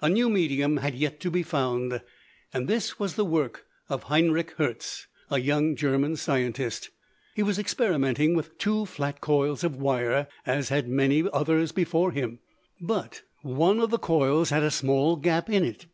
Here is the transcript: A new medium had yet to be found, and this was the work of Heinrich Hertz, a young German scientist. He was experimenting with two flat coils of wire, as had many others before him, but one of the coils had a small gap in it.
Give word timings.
A 0.00 0.08
new 0.08 0.30
medium 0.30 0.76
had 0.76 0.94
yet 0.94 1.18
to 1.18 1.28
be 1.28 1.42
found, 1.42 2.00
and 2.54 2.68
this 2.68 3.00
was 3.00 3.16
the 3.16 3.24
work 3.24 3.66
of 3.88 4.04
Heinrich 4.04 4.52
Hertz, 4.58 5.08
a 5.28 5.40
young 5.40 5.74
German 5.74 6.14
scientist. 6.14 6.90
He 7.34 7.42
was 7.42 7.58
experimenting 7.58 8.36
with 8.36 8.58
two 8.58 8.86
flat 8.86 9.20
coils 9.20 9.64
of 9.64 9.74
wire, 9.74 10.28
as 10.46 10.68
had 10.68 10.86
many 10.86 11.24
others 11.32 11.72
before 11.72 12.12
him, 12.12 12.38
but 12.80 13.22
one 13.42 13.80
of 13.80 13.90
the 13.90 13.98
coils 13.98 14.50
had 14.50 14.62
a 14.62 14.70
small 14.70 15.16
gap 15.16 15.50
in 15.50 15.64
it. 15.64 15.86